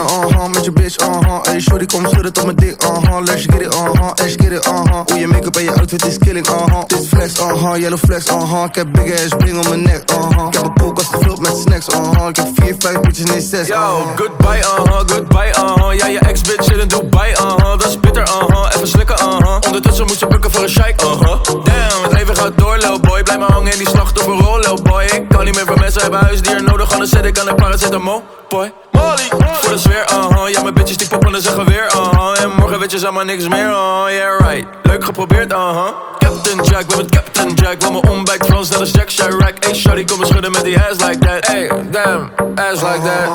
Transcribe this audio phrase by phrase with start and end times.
[0.00, 1.42] uh-huh, met je bitch, uh-huh.
[1.42, 3.24] Hey, shorty, kom schudden tot mijn dik, uh-huh.
[3.24, 5.02] Let's get it, uh-huh, let's get it, uh-huh.
[5.04, 6.84] Hoe je make-up en je outfit is killing, uh-huh.
[6.86, 8.64] Dit flex, uh-huh, yellow flex, uh-huh.
[8.64, 10.46] Ik heb big ass ring om mijn nek, uh-huh.
[10.46, 12.28] Ik heb een koelkast gevuld met snacks, uh-huh.
[12.28, 14.16] Ik heb vier, vijf bitches, nee zes, Yo, uh-huh.
[14.16, 18.70] goodbye, uh-huh, goodbye, uh-huh Ja, je ex-bitch zit in Dubai, uh-huh Dat is bitter, uh-huh,
[18.74, 22.58] even slikken, uh-huh Ondertussen moet je bukken voor een shike, uh-huh Damn, het leven gaat
[22.58, 25.80] door, lil boy Blijf maar hangen in die slachtofferrol, lil boy Kan niet meer van
[25.80, 26.02] mensen.
[26.02, 28.72] Hebben huisdier nodig Anders zet ik aan de paracetamol, boy.
[28.90, 29.28] Molly,
[29.60, 30.48] voor de sfeer, uh-huh.
[30.48, 32.42] Ja, mijn bitches die poppen in zijn geweer, uh-huh.
[32.42, 34.04] En morgen weet je zeg maar niks meer, uh-huh.
[34.08, 35.86] Yeah, right, leuk geprobeerd, uh-huh.
[36.18, 37.80] Captain Jack, ben met Captain Jack.
[37.80, 39.64] Wil me ontbijt Frans, net als Jack Chirac.
[39.64, 41.46] Hey, shawty, kom eens schudden met die ass like that.
[41.46, 43.28] Hey, damn, ass like that.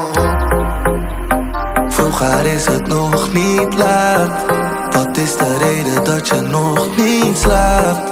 [1.94, 4.46] Vroeger is het nog niet laat.
[4.92, 8.10] Wat is de reden dat je nog niet slaapt?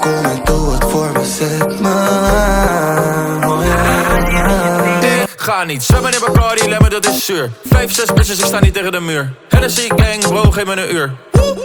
[0.00, 2.25] Kom en doe het voor me, zet me
[5.66, 8.74] ga niet zwemmen in Bacardi, lemmen dat is zuur Vijf, zes bitches, ik sta niet
[8.74, 11.14] tegen de muur Hennessy gang, bro, geef me een uur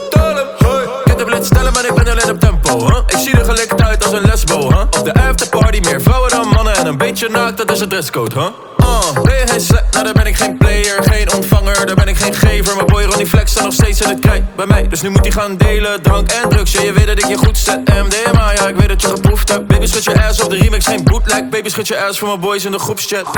[0.10, 2.98] hem, hey Ik de blitz stellen, maar ik ben alleen op tempo, huh?
[3.08, 4.82] Ik zie er gelikt uit als een lesbo, huh?
[4.82, 8.36] Op de afterparty, meer vrouwen dan mannen En een beetje naakt, dat is het dresscode,
[8.36, 8.48] huh?
[8.92, 9.80] Uh, ben je geen?
[9.92, 11.86] Nou, dan ben ik geen player, geen ontvanger.
[11.86, 14.56] Dan ben ik geen gever, mijn boy Ronnie Flex staat nog steeds in het krijt
[14.56, 14.88] bij mij.
[14.88, 16.72] Dus nu moet hij gaan delen, drank en drugs.
[16.72, 19.50] Ja, je weet dat ik je goed zet, MDMA Ja, ik weet dat je geproefd
[19.50, 19.68] hebt.
[19.68, 22.40] Baby, schud je ass op de remix, geen bootleg Baby, schud je ass voor mijn
[22.40, 23.30] boys in de groepschat.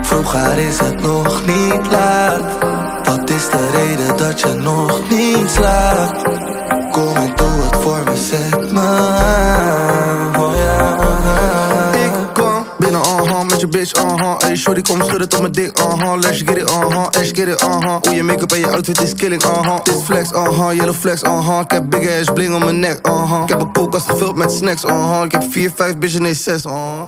[0.00, 2.42] Vroeger is het nog niet laat.
[3.04, 6.22] Wat is de reden dat je nog niet slaapt?
[6.90, 10.03] Kom en doe het voor me, zet me.
[13.84, 14.36] Bitch, uh-huh.
[14.38, 16.16] Hey, shorty, kom schudden tot mijn dick, uh-huh.
[16.20, 17.98] Let's get it, uh-huh, let's get it, uh-huh.
[18.00, 19.82] Hoe je make-up en je outfit is killing, uh-huh.
[19.82, 21.60] Dit flex, uh-huh, yellow flex, uh-huh.
[21.60, 23.42] Ik heb big ass bling om mijn nek, uh-huh.
[23.42, 25.24] Ik heb een koelkast gevuld met snacks, uh-huh.
[25.24, 27.02] Ik heb vier, vijf bitches, nee zes, uh-huh.